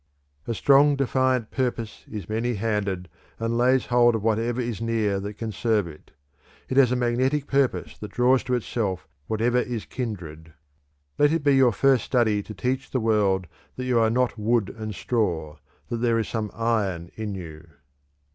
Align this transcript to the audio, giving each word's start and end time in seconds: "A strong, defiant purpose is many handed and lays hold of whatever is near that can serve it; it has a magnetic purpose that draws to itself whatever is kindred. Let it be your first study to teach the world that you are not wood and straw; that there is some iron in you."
"A 0.47 0.55
strong, 0.55 0.95
defiant 0.95 1.51
purpose 1.51 2.05
is 2.09 2.27
many 2.27 2.55
handed 2.55 3.07
and 3.37 3.55
lays 3.55 3.85
hold 3.85 4.15
of 4.15 4.23
whatever 4.23 4.59
is 4.59 4.81
near 4.81 5.19
that 5.19 5.35
can 5.35 5.51
serve 5.51 5.85
it; 5.85 6.09
it 6.67 6.77
has 6.77 6.91
a 6.91 6.95
magnetic 6.95 7.45
purpose 7.45 7.99
that 7.99 8.09
draws 8.09 8.43
to 8.45 8.55
itself 8.55 9.07
whatever 9.27 9.59
is 9.59 9.85
kindred. 9.85 10.53
Let 11.19 11.31
it 11.31 11.43
be 11.43 11.55
your 11.55 11.71
first 11.71 12.03
study 12.03 12.41
to 12.41 12.53
teach 12.55 12.89
the 12.89 12.99
world 12.99 13.45
that 13.75 13.85
you 13.85 13.99
are 13.99 14.09
not 14.09 14.39
wood 14.39 14.73
and 14.75 14.95
straw; 14.95 15.57
that 15.89 15.97
there 15.97 16.17
is 16.17 16.27
some 16.27 16.49
iron 16.55 17.11
in 17.15 17.35
you." 17.35 17.67